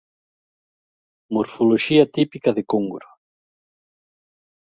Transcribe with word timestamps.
Morfoloxía 1.33 2.03
típica 2.15 2.51
de 2.57 2.63
congro. 2.71 3.09